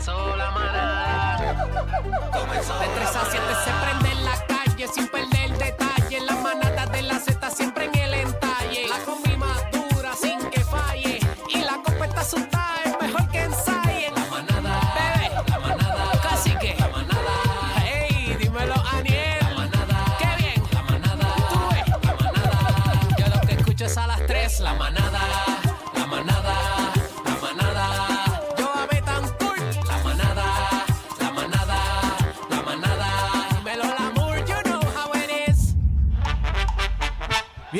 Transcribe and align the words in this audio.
Comenzó 0.00 0.36
la 0.36 0.50
manada. 0.52 1.68
Comenzó 2.32 2.78
De 2.78 2.86
3 2.86 3.16
a 3.16 3.24
7 3.30 3.44
se 3.64 3.70
prende 3.84 4.10
en 4.12 4.24
la 4.24 4.46
calle 4.46 4.88
sin 4.88 5.06
perder 5.08 5.29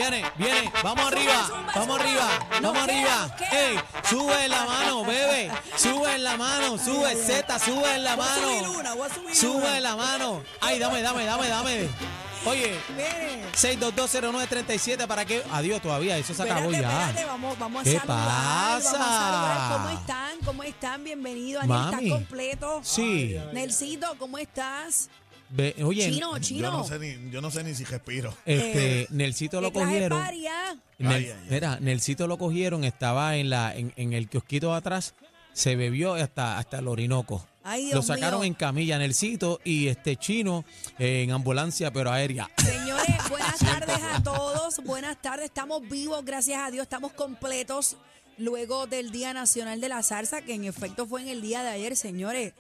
Viene, 0.01 0.25
viene, 0.39 0.73
vamos 0.83 1.13
arriba, 1.13 1.67
vamos 1.75 2.01
arriba, 2.01 2.49
vamos 2.63 2.83
arriba. 2.85 3.37
Ey, 3.53 3.79
sube 4.09 4.45
en 4.47 4.51
la 4.51 4.65
mano, 4.65 5.05
bebé, 5.05 5.51
sube 5.77 6.15
en 6.15 6.25
la 6.25 6.39
mano, 6.39 6.79
sube 6.79 7.15
Z, 7.15 7.59
sube 7.59 7.97
en 7.97 8.05
la 8.05 8.17
mano. 8.17 8.49
Sube 9.35 9.77
en 9.77 9.83
la 9.83 9.97
mano. 9.97 10.43
Ay, 10.63 10.79
dame, 10.79 11.03
dame, 11.03 11.27
dame, 11.27 11.49
dame. 11.49 11.89
Oye, 12.47 12.75
6220937 13.55 15.07
para 15.07 15.27
que 15.27 15.43
adiós 15.53 15.83
todavía, 15.83 16.17
eso 16.17 16.33
se 16.33 16.43
acabó 16.45 16.71
Espérate, 16.71 16.83
ya. 16.83 17.01
espérate, 17.09 17.25
vamos, 17.27 17.59
vamos 17.59 17.81
a 17.83 17.85
¿Qué 17.85 17.99
saludar, 17.99 18.17
Vamos 18.17 18.87
a 18.87 18.93
pasa? 18.93 18.99
saludar. 18.99 19.73
¿Cómo 19.73 19.91
están? 19.91 20.39
¿Cómo 20.47 20.63
están? 20.63 21.05
Bienvenido. 21.05 21.61
Mami. 21.67 21.95
¿estás 22.07 22.19
completo? 22.19 22.81
Sí. 22.83 23.37
Nelsito, 23.53 24.17
¿cómo 24.19 24.39
estás? 24.39 25.11
Ve- 25.51 25.75
oye, 25.85 26.11
Chino, 26.11 26.39
chino. 26.39 26.71
Yo 26.71 26.79
no 26.79 26.85
sé 26.85 26.99
ni, 26.99 27.31
yo 27.31 27.41
no 27.41 27.51
sé 27.51 27.65
ni 27.65 27.75
si 27.75 27.85
respiro. 27.85 28.35
este, 28.47 29.07
Nelsito 29.11 29.61
lo 29.61 29.69
¿Qué 29.73 29.81
clase 29.81 29.87
de 30.01 30.09
cogieron. 30.09 30.19
Nel- 30.21 30.27
Ay, 30.29 30.47
ay, 31.27 31.31
ay. 31.31 31.47
Mira, 31.51 31.81
Nelsito 31.81 32.27
lo 32.27 32.39
cogieron, 32.39 32.85
estaba 32.85 33.37
en 33.37 33.51
la 33.51 33.75
en, 33.75 33.93
en 33.97 34.13
el 34.13 34.29
kiosquito 34.29 34.71
de 34.71 34.77
atrás, 34.77 35.15
se 35.53 35.75
bebió 35.77 36.15
hasta 36.15 36.59
hasta 36.59 36.79
el 36.79 36.89
Orinoco. 36.89 37.45
Ay, 37.63 37.85
Dios 37.87 37.95
lo 37.97 38.03
sacaron 38.03 38.41
mío. 38.41 38.47
en 38.49 38.55
camilla 38.55 38.99
Nelsito 38.99 39.61
y 39.65 39.89
este 39.89 40.17
chino 40.17 40.65
eh, 40.99 41.23
en 41.25 41.33
ambulancia 41.33 41.93
pero 41.93 42.11
aérea. 42.13 42.49
Señores, 42.57 43.17
buenas 43.29 43.59
tardes 43.59 43.99
a 44.15 44.23
todos. 44.23 44.79
Buenas 44.85 45.21
tardes. 45.21 45.47
Estamos 45.47 45.83
vivos, 45.89 46.25
gracias 46.25 46.61
a 46.63 46.71
Dios. 46.71 46.85
Estamos 46.85 47.13
completos 47.13 47.97
luego 48.39 48.87
del 48.87 49.11
Día 49.11 49.35
Nacional 49.35 49.81
de 49.81 49.89
la 49.91 50.03
Salsa, 50.03 50.41
que 50.43 50.55
en 50.55 50.65
efecto 50.65 51.07
fue 51.07 51.21
en 51.23 51.29
el 51.29 51.43
día 51.43 51.63
de 51.63 51.69
ayer, 51.71 51.97
señores. 51.97 52.55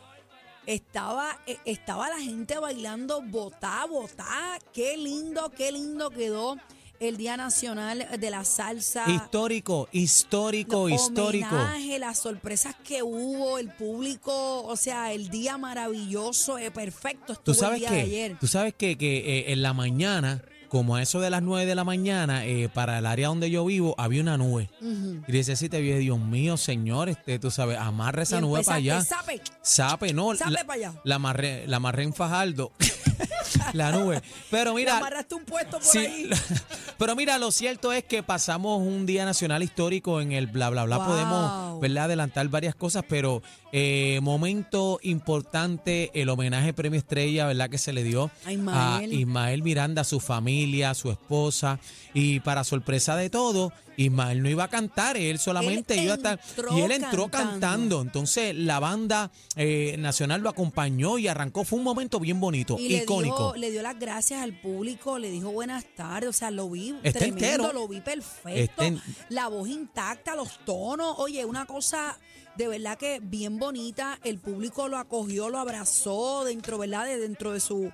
Estaba, 0.67 1.39
eh, 1.47 1.59
estaba 1.65 2.09
la 2.11 2.19
gente 2.19 2.59
bailando 2.59 3.23
botá, 3.23 3.87
botá. 3.87 4.59
Qué 4.73 4.97
lindo, 4.97 5.51
qué 5.51 5.73
lindo 5.73 6.11
quedó 6.11 6.57
el 7.01 7.17
Día 7.17 7.37
Nacional 7.39 8.07
de 8.19 8.31
la 8.31 8.45
Salsa. 8.45 9.05
histórico, 9.11 9.89
histórico, 9.91 10.87
Los 10.89 11.01
histórico. 11.01 11.57
las 11.99 12.19
sorpresas 12.19 12.77
que 12.85 13.03
hubo, 13.03 13.57
el 13.59 13.71
público, 13.73 14.63
o 14.65 14.77
sea, 14.77 15.13
el 15.13 15.31
día 15.31 15.57
maravilloso, 15.57 16.59
eh, 16.59 16.71
perfecto 16.71 17.33
estuvo 17.33 17.45
Tú 17.45 17.55
sabes 17.55 17.77
el 17.83 17.89
día 17.89 17.91
de 17.91 18.01
ayer. 18.03 18.37
tú 18.39 18.47
sabes 18.47 18.75
que, 18.75 18.99
que 18.99 19.19
eh, 19.39 19.53
en 19.53 19.63
la 19.63 19.73
mañana, 19.73 20.43
como 20.71 20.95
a 20.95 21.03
eso 21.03 21.21
de 21.21 21.31
las 21.31 21.43
9 21.43 21.67
de 21.67 21.75
la 21.75 21.83
mañana, 21.83 22.47
eh, 22.47 22.71
para 22.73 22.99
el 22.99 23.07
área 23.07 23.27
donde 23.29 23.51
yo 23.51 23.65
vivo 23.65 23.95
había 23.99 24.23
una 24.23 24.39
nube. 24.39 24.71
Y 24.81 25.33
dice, 25.33 25.57
sí, 25.57 25.69
te 25.69 25.81
vi, 25.81 25.93
Dios 25.95 26.19
mío, 26.21 26.57
señor, 26.57 27.09
este, 27.09 27.41
tú 27.41 27.51
sabes, 27.51 27.77
amarra 27.77 28.23
esa 28.23 28.39
Y 28.39 28.41
nube 28.43 28.63
para 28.63 28.77
allá. 28.77 29.03
"Sape". 29.03 29.43
Sape, 29.63 30.13
no. 30.15 30.35
Sape 30.37 30.53
la, 30.53 30.65
pa' 30.65 30.75
allá. 30.75 30.95
La 31.05 31.17
amarré, 31.17 31.67
la 31.67 31.79
amarré 31.79 32.05
en 32.05 32.15
Fajardo. 32.15 32.71
la 33.73 33.91
nube. 33.91 34.23
Pero 34.51 34.73
mira. 34.77 34.97
amarraste 34.99 35.35
un 35.35 35.45
puesto 35.45 35.79
por 35.79 35.83
sí, 35.83 35.99
ahí. 35.99 36.31
pero 36.99 37.17
mira, 37.17 37.37
lo 37.39 37.51
cierto 37.51 37.93
es 37.93 38.05
que 38.05 38.23
pasamos 38.23 38.81
un 38.81 39.07
día 39.07 39.25
nacional 39.25 39.63
histórico 39.65 40.21
en 40.21 40.31
el 40.33 40.47
bla 40.47 40.71
bla 40.71 40.85
bla. 40.85 40.99
Wow. 40.99 41.07
Podemos 41.07 41.81
¿verdad? 41.81 42.05
adelantar 42.05 42.47
varias 42.49 42.77
cosas, 42.77 43.05
pero 43.09 43.43
eh, 43.73 44.19
momento 44.23 44.99
importante, 45.03 46.11
el 46.15 46.29
homenaje 46.29 46.73
premio 46.73 46.99
estrella, 46.99 47.47
¿verdad? 47.47 47.71
Que 47.71 47.79
se 47.79 47.93
le 47.93 48.03
dio 48.03 48.31
A 48.45 48.53
Ismael. 48.53 49.11
a 49.11 49.15
Ismael 49.15 49.63
Miranda, 49.63 50.05
su 50.05 50.21
familia, 50.21 50.91
a 50.91 50.95
su 50.95 51.11
esposa. 51.11 51.79
Y 52.13 52.41
para 52.41 52.65
sorpresa 52.65 53.15
de 53.17 53.31
todo, 53.31 53.73
Ismael 53.97 54.43
no 54.43 54.49
iba 54.51 54.65
a 54.65 54.69
cantar, 54.69 55.17
él 55.17 55.39
solamente 55.39 55.95
Él 55.95 56.05
iba 56.05 56.15
a 56.15 56.17
estar. 56.17 56.41
Y 56.77 56.81
él 56.81 56.91
entró 56.91 57.29
cantando. 57.29 57.61
cantando. 57.61 58.03
Entonces 58.03 58.55
la 58.57 58.81
banda 58.81 59.31
eh, 59.57 59.95
nacional 59.99 60.41
lo 60.41 60.49
acompañó 60.49 61.19
y 61.19 61.29
arrancó. 61.29 61.65
Fue 61.65 61.79
un 61.79 61.85
momento 61.85 62.19
bien 62.19 62.41
bonito, 62.41 62.77
Y 62.79 62.89
le 62.89 63.03
icónico. 63.05 63.53
dio, 63.53 63.61
le 63.61 63.71
dio 63.71 63.83
las 63.83 63.99
gracias 63.99 64.43
al 64.43 64.59
público, 64.61 65.19
le 65.19 65.31
dijo 65.31 65.51
buenas 65.53 65.85
tardes, 65.97 66.29
o 66.31 66.33
sea, 66.33 66.51
lo 66.51 66.69
vi 66.71 66.95
Está 67.05 67.21
tremendo, 67.21 67.47
entero. 67.47 67.73
lo 67.73 67.87
vi 67.87 68.01
perfecto, 68.01 68.51
Está 68.83 68.87
en- 68.87 69.01
la 69.29 69.47
voz 69.49 69.69
intacta, 69.69 70.35
los 70.35 70.59
tonos, 70.65 71.15
oye, 71.19 71.45
una 71.45 71.67
cosa 71.67 72.19
de 72.57 72.69
verdad 72.69 72.99
que 72.99 73.21
bien 73.23 73.59
bonita, 73.59 74.19
el 74.25 74.39
público 74.39 74.89
lo 74.89 74.99
acogió, 74.99 75.49
lo 75.49 75.59
abrazó 75.59 76.45
dentro, 76.45 76.79
¿verdad? 76.79 77.07
De 77.07 77.19
dentro 77.19 77.53
de 77.53 77.61
su 77.61 77.91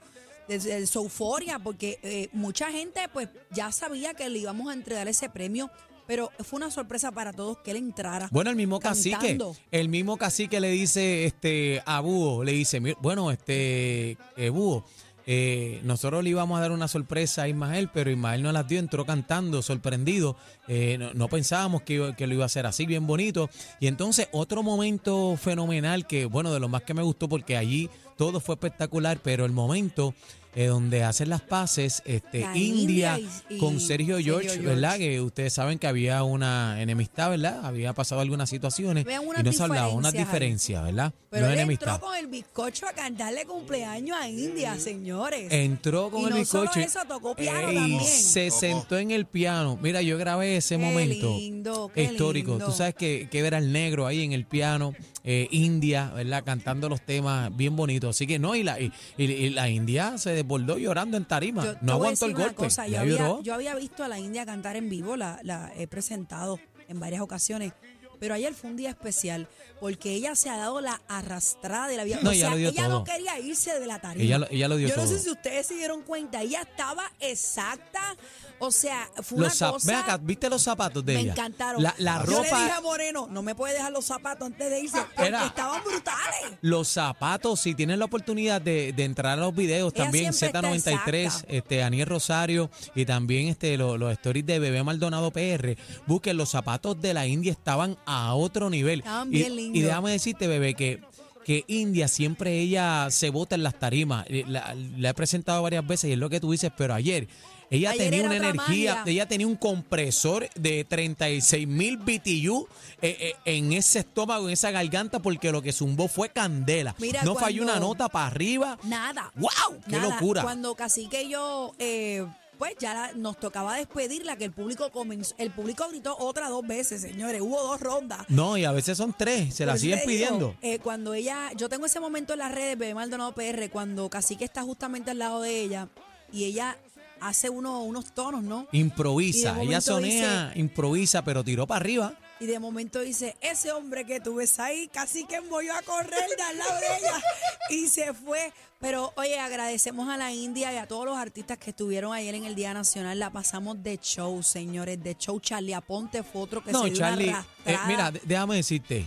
de, 0.48 0.58
de 0.60 0.86
su 0.86 1.00
euforia, 1.00 1.58
porque 1.58 1.98
eh, 2.02 2.28
mucha 2.32 2.70
gente 2.70 3.00
pues 3.12 3.28
ya 3.50 3.72
sabía 3.72 4.14
que 4.14 4.28
le 4.28 4.38
íbamos 4.38 4.68
a 4.70 4.74
entregar 4.74 5.08
ese 5.08 5.28
premio, 5.28 5.70
pero 6.06 6.30
fue 6.44 6.58
una 6.58 6.70
sorpresa 6.70 7.10
para 7.10 7.32
todos 7.32 7.58
que 7.58 7.72
él 7.72 7.78
entrara. 7.78 8.28
Bueno, 8.30 8.50
el 8.50 8.56
mismo 8.56 8.78
cacique, 8.78 9.16
cantando. 9.16 9.56
el 9.72 9.88
mismo 9.88 10.16
cacique 10.16 10.60
le 10.60 10.70
dice 10.70 11.24
este 11.24 11.82
a 11.84 11.98
Búho, 12.00 12.44
le 12.44 12.52
dice, 12.52 12.80
"Mir- 12.80 12.96
bueno, 13.00 13.32
este 13.32 14.16
eh, 14.36 14.50
Búho, 14.50 14.84
eh, 15.26 15.80
nosotros 15.82 16.22
le 16.22 16.30
íbamos 16.30 16.56
a 16.56 16.60
dar 16.60 16.70
una 16.70 16.86
sorpresa 16.86 17.42
a 17.42 17.48
Ismael, 17.48 17.90
pero 17.92 18.10
Ismael 18.10 18.42
no 18.42 18.52
las 18.52 18.68
dio, 18.68 18.78
entró 18.78 19.04
cantando, 19.04 19.60
sorprendido. 19.60 20.36
Eh, 20.68 20.96
no, 20.98 21.12
no 21.14 21.28
pensábamos 21.28 21.82
que, 21.82 22.14
que 22.16 22.26
lo 22.28 22.34
iba 22.34 22.44
a 22.44 22.46
hacer 22.46 22.64
así, 22.64 22.86
bien 22.86 23.06
bonito. 23.06 23.50
Y 23.80 23.88
entonces 23.88 24.28
otro 24.32 24.62
momento 24.62 25.36
fenomenal 25.36 26.06
que, 26.06 26.26
bueno, 26.26 26.52
de 26.52 26.60
lo 26.60 26.68
más 26.68 26.82
que 26.82 26.94
me 26.94 27.02
gustó 27.02 27.28
porque 27.28 27.56
allí 27.56 27.90
todo 28.16 28.40
fue 28.40 28.54
espectacular, 28.54 29.18
pero 29.22 29.44
el 29.44 29.52
momento 29.52 30.14
eh, 30.56 30.66
donde 30.66 31.04
hacen 31.04 31.28
las 31.28 31.42
paces, 31.42 32.02
este, 32.04 32.40
La 32.40 32.56
India, 32.56 33.18
India 33.18 33.30
y- 33.50 33.54
y 33.54 33.58
con 33.58 33.78
Sergio 33.78 34.16
Sergio 34.16 34.18
George, 34.40 34.48
George. 34.48 34.66
¿verdad? 34.66 34.96
Que 34.98 35.20
ustedes 35.20 35.52
saben 35.52 35.78
que 35.78 35.86
había 35.86 36.22
una 36.24 36.82
enemistad, 36.82 37.30
¿verdad? 37.30 37.64
Había 37.64 37.92
pasado 37.92 38.20
algunas 38.20 38.50
situaciones 38.50 39.04
Vean 39.04 39.24
unas 39.26 39.40
y 39.40 39.44
no 39.44 39.52
se 39.52 39.62
hablaba, 39.62 39.88
unas 39.90 40.12
diferencias 40.12 40.16
ahí. 40.16 40.24
diferencias, 40.26 40.84
¿verdad? 40.84 41.14
Pero 41.30 41.46
no 41.46 41.52
él 41.52 41.58
enemistad. 41.58 41.94
entró 41.94 42.06
con 42.08 42.16
el 42.18 42.26
bizcocho 42.26 42.86
a 42.88 42.92
cantarle 42.94 43.44
cumpleaños 43.44 44.16
a 44.20 44.28
India, 44.28 44.78
señores. 44.78 45.52
Entró 45.52 46.10
con 46.10 46.22
Y 46.22 46.24
el 46.24 46.30
no 46.30 46.44
solo 46.44 46.62
bizcocho. 46.70 46.80
eso, 46.80 47.00
tocó 47.06 47.36
piano 47.36 47.70
y 47.70 47.74
también. 47.74 48.00
se 48.04 48.50
sentó 48.50 48.96
en 48.98 49.10
el 49.10 49.26
piano. 49.26 49.78
Mira, 49.82 50.00
yo 50.02 50.16
grabé 50.18 50.56
ese 50.56 50.76
Qué 50.78 50.82
momento 50.82 51.36
lindo, 51.36 51.90
qué 51.94 52.04
histórico. 52.04 52.52
lindo. 52.52 52.66
Tú 52.66 52.72
sabes 52.72 52.94
que, 52.94 53.28
que 53.30 53.42
ver 53.42 53.54
al 53.54 53.72
negro 53.72 54.06
ahí 54.06 54.22
en 54.24 54.32
el 54.32 54.46
piano, 54.46 54.94
eh, 55.24 55.48
India, 55.50 56.10
¿verdad? 56.14 56.42
Cantando 56.44 56.88
los 56.88 57.00
temas 57.04 57.54
bien 57.54 57.76
bonitos. 57.76 58.16
Así 58.16 58.26
que 58.26 58.38
no, 58.38 58.54
y 58.54 58.62
la, 58.62 58.80
y, 58.80 58.90
y- 59.18 59.24
y 59.24 59.50
la 59.50 59.68
India 59.68 60.16
se 60.18 60.30
desbordó 60.46 60.78
llorando 60.78 61.16
en 61.16 61.24
tarima. 61.24 61.64
Yo 61.64 61.74
no 61.80 61.92
aguantó 61.94 62.26
el 62.26 62.34
golpe. 62.34 62.54
cosa, 62.54 62.86
yo, 62.86 63.00
había, 63.00 63.10
lloró. 63.18 63.42
yo 63.42 63.54
había 63.54 63.74
visto 63.74 64.04
a 64.04 64.08
la 64.08 64.18
India 64.18 64.46
cantar 64.46 64.76
en 64.76 64.88
vivo, 64.88 65.16
la, 65.16 65.40
la 65.42 65.72
he 65.76 65.86
presentado 65.86 66.60
en 66.88 67.00
varias 67.00 67.20
ocasiones. 67.20 67.72
Pero 68.18 68.32
ayer 68.32 68.54
fue 68.54 68.70
un 68.70 68.76
día 68.76 68.88
especial 68.88 69.46
porque 69.78 70.12
ella 70.14 70.34
se 70.34 70.48
ha 70.48 70.56
dado 70.56 70.80
la 70.80 71.02
arrastrada 71.06 71.86
de 71.88 71.98
la 71.98 72.04
vida. 72.04 72.18
No, 72.22 72.30
o 72.30 72.32
ella 72.32 72.40
sea, 72.46 72.50
lo 72.50 72.56
dio 72.56 72.68
ella 72.70 72.84
todo. 72.86 72.98
no 73.00 73.04
quería 73.04 73.38
irse 73.40 73.78
de 73.78 73.86
la 73.86 74.00
tarima. 74.00 74.24
Ella 74.24 74.38
lo- 74.38 74.46
ella 74.50 74.68
lo 74.68 74.76
dio 74.76 74.88
Yo 74.88 74.96
no 74.96 75.02
todo. 75.02 75.12
sé 75.12 75.22
si 75.22 75.28
ustedes 75.30 75.66
se 75.66 75.74
dieron 75.74 76.00
cuenta. 76.02 76.40
Ella 76.40 76.62
estaba 76.62 77.12
exacta. 77.20 78.16
O 78.58 78.70
sea, 78.70 79.08
fue 79.22 79.38
Los 79.40 79.60
una 79.60 79.70
cosa. 79.72 80.00
Acá, 80.00 80.16
¿viste 80.16 80.48
los 80.48 80.62
zapatos 80.62 81.04
de 81.04 81.14
me 81.14 81.20
ella? 81.20 81.32
encantaron. 81.32 81.82
La, 81.82 81.94
la 81.98 82.24
Yo 82.24 82.42
le 82.42 82.48
dije 82.48 82.70
a 82.72 82.80
Moreno, 82.80 83.28
no 83.30 83.42
me 83.42 83.54
puede 83.54 83.74
dejar 83.74 83.92
los 83.92 84.06
zapatos 84.06 84.46
antes 84.46 84.70
de 84.70 84.80
irse 84.80 84.98
porque 85.14 85.28
Era- 85.28 85.44
estaban 85.46 85.82
brutales. 85.84 86.58
Los 86.62 86.88
zapatos, 86.88 87.60
si 87.60 87.74
tienen 87.74 87.98
la 87.98 88.06
oportunidad 88.06 88.60
de, 88.62 88.92
de 88.94 89.04
entrar 89.04 89.38
a 89.38 89.42
los 89.42 89.54
videos, 89.54 89.92
Ella 89.94 90.04
también 90.04 90.32
siempre 90.32 90.58
está 90.76 91.02
Z93, 91.02 91.14
exacta. 91.24 91.52
este, 91.52 91.82
Aniel 91.82 92.06
Rosario 92.06 92.70
y 92.94 93.04
también 93.04 93.48
este, 93.48 93.76
lo- 93.76 93.98
los 93.98 94.10
stories 94.12 94.46
de 94.46 94.58
Bebé 94.58 94.82
Maldonado 94.82 95.30
PR, 95.30 95.76
busquen 96.06 96.36
los 96.38 96.48
zapatos 96.48 96.98
de 97.00 97.12
la 97.12 97.26
India, 97.26 97.52
estaban 97.52 97.98
a 98.06 98.34
otro 98.34 98.70
nivel. 98.70 99.00
Estaban 99.00 99.28
y, 99.28 99.38
bien 99.38 99.54
lindos. 99.56 99.76
y 99.78 99.82
déjame 99.82 100.10
decirte, 100.12 100.46
Bebé, 100.46 100.72
que, 100.74 101.02
que 101.44 101.64
India 101.68 102.08
siempre 102.08 102.58
ella 102.58 103.08
se 103.10 103.28
bota 103.30 103.54
en 103.54 103.62
las 103.62 103.78
tarimas. 103.78 104.24
Eh, 104.30 104.44
La, 104.48 104.74
la 104.96 105.10
he 105.10 105.14
presentado 105.14 105.62
varias 105.62 105.86
veces 105.86 106.08
y 106.08 106.14
es 106.14 106.18
lo 106.18 106.30
que 106.30 106.40
tú 106.40 106.50
dices, 106.52 106.72
pero 106.76 106.94
ayer 106.94 107.28
ella 107.70 107.90
Ayer 107.90 108.04
tenía 108.04 108.18
era 108.20 108.28
una 108.28 108.36
otra 108.36 108.48
energía, 108.50 108.94
magia. 108.96 109.12
ella 109.12 109.26
tenía 109.28 109.46
un 109.46 109.56
compresor 109.56 110.48
de 110.54 110.84
36 110.84 111.66
mil 111.66 111.96
BTU 111.96 112.66
eh, 113.02 113.16
eh, 113.20 113.34
en 113.44 113.72
ese 113.72 114.00
estómago, 114.00 114.46
en 114.46 114.52
esa 114.52 114.70
garganta, 114.70 115.18
porque 115.20 115.50
lo 115.52 115.62
que 115.62 115.72
zumbó 115.72 116.08
fue 116.08 116.28
candela. 116.30 116.94
Mira, 116.98 117.22
no 117.24 117.34
falló 117.34 117.62
una 117.62 117.80
nota 117.80 118.08
para 118.08 118.26
arriba. 118.28 118.78
Nada. 118.84 119.32
¡Wow! 119.36 119.80
¡Qué 119.84 119.92
Nada. 119.92 120.08
locura! 120.14 120.42
Cuando 120.42 120.74
Cacique 120.74 121.22
y 121.24 121.30
yo 121.30 121.74
eh, 121.78 122.24
pues 122.58 122.74
ya 122.78 122.94
la- 122.94 123.12
nos 123.14 123.38
tocaba 123.38 123.76
despedirla, 123.76 124.36
que 124.36 124.44
el 124.44 124.52
público 124.52 124.90
comenzó, 124.90 125.34
el 125.36 125.50
público 125.50 125.86
gritó 125.90 126.16
otra 126.18 126.48
dos 126.48 126.66
veces, 126.66 127.02
señores, 127.02 127.40
hubo 127.42 127.60
dos 127.62 127.80
rondas. 127.80 128.20
No, 128.28 128.56
y 128.56 128.64
a 128.64 128.72
veces 128.72 128.96
son 128.96 129.14
tres, 129.16 129.54
se 129.54 129.66
la 129.66 129.72
Por 129.72 129.76
eso 129.76 129.82
siguen 129.82 129.98
te 129.98 130.06
digo, 130.10 130.26
pidiendo. 130.26 130.56
eh, 130.62 130.78
cuando 130.78 131.12
ella, 131.14 131.50
yo 131.56 131.68
tengo 131.68 131.84
ese 131.84 132.00
momento 132.00 132.32
en 132.32 132.38
las 132.38 132.52
redes, 132.52 132.78
Bebé 132.78 132.94
Maldonado 132.94 133.32
PR, 133.34 133.68
cuando 133.70 134.08
Cacique 134.08 134.44
está 134.46 134.62
justamente 134.62 135.10
al 135.10 135.18
lado 135.18 135.42
de 135.42 135.60
ella 135.60 135.88
y 136.32 136.44
ella 136.44 136.78
hace 137.20 137.50
uno, 137.50 137.82
unos 137.82 138.12
tonos, 138.12 138.42
¿no? 138.42 138.66
Improvisa, 138.72 139.60
ella 139.62 139.80
sonea, 139.80 140.52
improvisa, 140.54 141.22
pero 141.22 141.44
tiró 141.44 141.66
para 141.66 141.80
arriba. 141.80 142.14
Y 142.38 142.44
de 142.46 142.58
momento 142.58 143.00
dice, 143.00 143.34
ese 143.40 143.72
hombre 143.72 144.04
que 144.04 144.20
tú 144.20 144.34
ves 144.34 144.58
ahí, 144.60 144.88
casi 144.88 145.24
que 145.24 145.36
envolvió 145.36 145.74
a 145.74 145.80
correr 145.80 146.28
de 146.36 146.42
al 146.42 146.58
lado 146.58 146.80
de 146.80 146.86
ella 146.98 147.22
y 147.70 147.88
se 147.88 148.12
fue. 148.12 148.52
Pero 148.78 149.12
oye, 149.16 149.38
agradecemos 149.38 150.08
a 150.10 150.18
la 150.18 150.32
India 150.32 150.70
y 150.72 150.76
a 150.76 150.86
todos 150.86 151.06
los 151.06 151.16
artistas 151.16 151.56
que 151.56 151.70
estuvieron 151.70 152.12
ayer 152.12 152.34
en 152.34 152.44
el 152.44 152.54
Día 152.54 152.74
Nacional. 152.74 153.18
La 153.18 153.30
pasamos 153.30 153.82
de 153.82 153.98
show, 154.02 154.42
señores, 154.42 155.02
de 155.02 155.14
show. 155.16 155.40
Charlie 155.40 155.72
Aponte 155.72 156.22
fue 156.22 156.42
otro 156.42 156.62
que 156.62 156.72
No, 156.72 156.82
se 156.82 156.90
dio 156.90 156.98
Charlie, 156.98 157.30
una 157.30 157.46
eh, 157.64 157.78
mira, 157.86 158.12
déjame 158.24 158.56
decirte. 158.56 159.06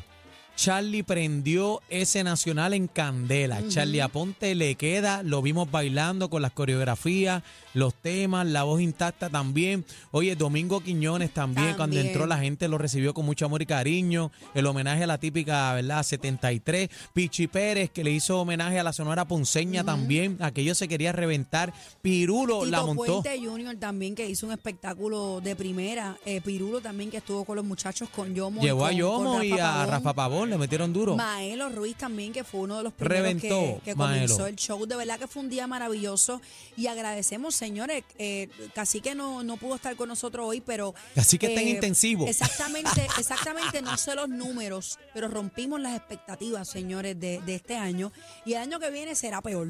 Charlie 0.60 1.04
prendió 1.04 1.82
ese 1.88 2.22
nacional 2.22 2.74
en 2.74 2.88
candela. 2.90 3.66
Charlie 3.70 4.02
Aponte 4.02 4.56
le 4.56 4.76
queda, 4.76 5.24
lo 5.24 5.42
vimos 5.42 5.72
bailando 5.72 6.30
con 6.30 6.42
las 6.42 6.52
coreografías, 6.52 7.44
los 7.74 7.94
temas, 7.94 8.46
la 8.46 8.64
voz 8.64 8.82
intacta 8.82 9.30
también. 9.30 9.86
Oye, 10.12 10.36
Domingo 10.36 10.82
Quiñones 10.82 11.34
también, 11.34 11.76
cuando 11.76 11.98
entró 11.98 12.26
la 12.26 12.40
gente 12.40 12.68
lo 12.68 12.78
recibió 12.78 13.14
con 13.14 13.26
mucho 13.26 13.46
amor 13.46 13.62
y 13.62 13.66
cariño. 13.68 14.32
El 14.54 14.66
homenaje 14.66 15.06
a 15.06 15.08
la 15.08 15.18
típica, 15.18 15.76
¿verdad? 15.76 16.04
73. 16.04 16.90
Pichi 17.14 17.48
Pérez, 17.48 17.90
que 17.90 18.04
le 18.04 18.12
hizo 18.12 18.42
homenaje 18.42 18.80
a 18.80 18.84
la 18.84 18.92
Sonora 18.92 19.26
Ponceña 19.26 19.86
también. 19.86 20.36
Aquello 20.42 20.76
se 20.76 20.90
quería 20.90 21.14
reventar. 21.14 21.74
Pirulo 22.02 22.66
la 22.66 22.84
montó. 22.84 23.22
Puente 23.22 23.40
Junior 23.40 23.78
también 23.78 24.14
que 24.14 24.28
hizo 24.30 24.46
un 24.46 24.52
espectáculo 24.52 25.40
de 25.42 25.56
primera. 25.56 26.18
Eh, 26.26 26.42
Pirulo 26.42 26.82
también 26.82 27.10
que 27.10 27.18
estuvo 27.18 27.46
con 27.46 27.56
los 27.56 27.64
muchachos 27.64 28.10
con 28.10 28.36
Yomo. 28.36 28.60
y 28.62 28.66
Llevó 28.66 28.86
a 28.86 28.92
Yomo 28.92 29.36
con 29.36 29.46
y 29.46 29.52
a. 29.54 29.86
Rafa 29.86 30.14
Pavón, 30.14 30.49
le 30.50 30.58
metieron 30.58 30.92
duro. 30.92 31.16
Maelo 31.16 31.70
Ruiz 31.70 31.96
también, 31.96 32.34
que 32.34 32.44
fue 32.44 32.62
uno 32.62 32.78
de 32.78 32.84
los 32.84 32.94
primeros 32.94 33.18
Reventó, 33.24 33.76
que, 33.78 33.92
que 33.92 33.96
comenzó 33.96 34.34
Maelo. 34.40 34.48
el 34.48 34.56
show. 34.56 34.86
De 34.86 34.96
verdad 34.96 35.20
que 35.20 35.28
fue 35.28 35.44
un 35.44 35.50
día 35.50 35.68
maravilloso. 35.68 36.42
Y 36.76 36.88
agradecemos, 36.88 37.56
señores, 37.56 38.04
eh, 38.18 38.50
casi 38.74 39.02
que 39.02 39.16
no, 39.16 39.44
no 39.44 39.58
pudo 39.58 39.76
estar 39.76 39.96
con 39.96 40.10
nosotros 40.10 40.46
hoy, 40.48 40.62
pero... 40.62 40.94
eh, 40.98 41.12
Cacique 41.16 41.48
está 41.48 41.62
en 41.62 41.68
intensivo. 41.70 42.28
Exactamente, 42.28 43.08
exactamente, 43.18 43.82
no 43.82 43.98
sé 43.98 44.16
los 44.16 44.30
números, 44.30 45.00
pero 45.14 45.28
rompimos 45.28 45.80
las 45.80 45.96
expectativas, 45.96 46.68
señores, 46.68 47.20
de, 47.20 47.42
de 47.42 47.56
este 47.56 47.76
año. 47.76 48.12
Y 48.46 48.54
el 48.54 48.60
año 48.62 48.80
que 48.80 48.90
viene 48.90 49.16
será 49.16 49.42
peor. 49.42 49.68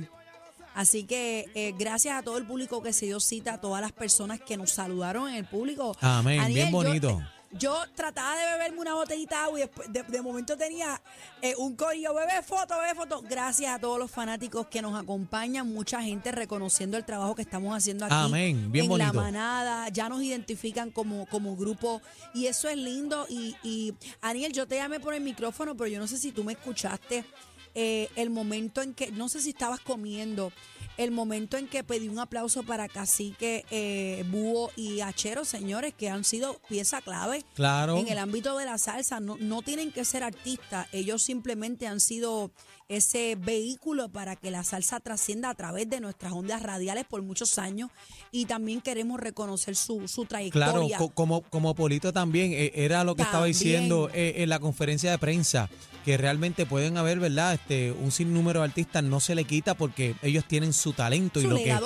Así 0.76 1.04
que 1.04 1.46
eh, 1.56 1.74
gracias 1.78 2.16
a 2.18 2.24
todo 2.24 2.38
el 2.38 2.46
público 2.46 2.81
que 2.81 2.94
se 2.94 3.06
dio 3.08 3.20
cita, 3.20 3.56
a 3.56 3.62
todas 3.62 3.81
las 3.81 3.92
personas 3.92 4.40
que 4.40 4.56
nos 4.56 4.72
saludaron 4.72 5.28
en 5.30 5.36
el 5.36 5.46
público. 5.46 5.96
Amén, 6.00 6.54
bien 6.54 6.72
bonito. 6.72 7.20
yo 7.20 7.39
trataba 7.96 8.38
de 8.38 8.46
beberme 8.54 8.80
una 8.80 8.94
botellita 8.94 9.38
de 9.38 9.42
agua 9.44 9.60
y 9.60 9.62
después 9.63 9.92
de, 9.92 10.04
de 10.04 10.22
momento 10.22 10.56
tenía 10.56 11.01
eh, 11.42 11.56
un 11.57 11.75
corillo, 11.75 12.13
bebé 12.13 12.42
foto, 12.44 12.78
bebé 12.78 12.96
foto. 12.96 13.22
Gracias 13.28 13.74
a 13.74 13.80
todos 13.80 13.98
los 13.98 14.12
fanáticos 14.12 14.68
que 14.68 14.81
nos 14.81 15.00
acompañan, 15.00 15.68
mucha 15.68 16.01
gente 16.01 16.31
reconociendo 16.31 16.98
el 16.98 17.06
trabajo 17.06 17.36
que 17.36 17.42
estamos 17.42 17.75
haciendo 17.75 18.06
aquí. 18.06 18.16
Amén, 18.16 18.72
bien 18.72 18.86
en 18.86 18.90
bonito. 18.90 19.13
la 19.13 19.22
manada, 19.22 19.90
ya 19.90 20.10
nos 20.10 20.22
identifican 20.22 20.92
como, 20.92 21.25
como 21.28 21.56
grupo 21.56 22.01
y 22.34 22.48
eso 22.48 22.69
es 22.69 22.78
lindo. 22.78 23.25
Y, 23.30 23.56
y 23.63 23.94
Aniel, 24.22 24.54
yo 24.54 24.68
te 24.68 24.75
llamé 24.75 25.00
por 25.00 25.13
el 25.13 25.22
micrófono, 25.22 25.75
pero 25.75 25.88
yo 25.88 26.00
no 26.00 26.07
sé 26.07 26.18
si 26.18 26.31
tú 26.31 26.44
me 26.44 26.54
escuchaste. 26.54 27.25
Eh, 27.75 28.10
el 28.16 28.30
momento 28.30 28.81
en 28.81 28.94
que, 28.94 29.12
no 29.12 29.30
sé 29.30 29.42
si 29.42 29.50
estabas 29.50 29.80
comiendo, 29.80 30.51
el 30.98 31.12
momento 31.12 31.57
en 31.57 31.68
que 31.68 31.83
pedí 31.83 32.10
un 32.10 32.19
aplauso 32.19 32.63
para 32.63 32.88
Cacique, 32.89 33.66
eh, 33.71 34.25
Búho 34.30 34.69
y 34.75 35.00
Achero, 35.01 35.45
señores, 35.45 35.94
que 35.94 36.10
han 36.10 36.24
sido 36.25 36.60
pieza 36.68 37.01
clave 37.01 37.45
Claro. 37.56 37.98
en 37.98 38.07
el 38.10 38.18
ámbito 38.18 38.57
de 38.57 38.66
la 38.66 38.77
salsa. 38.77 39.19
No, 39.21 39.38
no 39.39 39.62
tienen 39.62 39.92
que 39.92 40.04
ser 40.04 40.24
artistas, 40.24 40.88
ellos 40.92 41.24
simplemente 41.24 41.88
han 41.88 42.00
sido 42.01 42.51
ese 42.90 43.36
vehículo 43.40 44.10
para 44.10 44.36
que 44.36 44.50
la 44.50 44.64
salsa 44.64 45.00
trascienda 45.00 45.50
a 45.52 45.54
través 45.54 45.88
de 45.90 46.00
nuestras 46.02 46.34
ondas 46.34 46.64
radiales 46.64 47.06
por 47.06 47.22
muchos 47.22 47.60
años 47.60 47.92
y 48.32 48.46
también 48.46 48.82
queremos 48.82 49.20
reconocer 49.20 49.76
su, 49.76 50.08
su 50.08 50.26
Claro, 50.26 50.50
trayectoria. 50.50 50.98
co- 50.98 51.10
como, 51.10 51.42
como 51.44 51.76
Polito 51.76 52.12
también, 52.12 52.52
eh, 52.52 52.72
era 52.74 53.04
lo 53.04 53.16
que 53.16 53.22
estaba 53.22 53.46
diciendo 53.46 54.10
eh, 54.14 54.34
en 54.38 54.50
la 54.50 54.58
conferencia 54.60 55.12
de 55.12 55.20
prensa, 55.20 55.70
que 56.04 56.18
realmente 56.18 56.66
pueden 56.66 56.98
haber, 56.98 57.20
¿verdad? 57.20 57.54
Este, 57.54 57.92
un 57.92 58.12
sinnúmero 58.12 58.62
de 58.62 58.66
artistas 58.68 59.04
no 59.04 59.20
se 59.20 59.36
le 59.36 59.44
quita 59.44 59.76
porque 59.76 60.16
ellos 60.24 60.46
tienen 60.46 60.74
su 60.74 60.94
talento 60.94 61.40
y 61.42 61.44
lo 61.44 61.58
que 61.58 61.78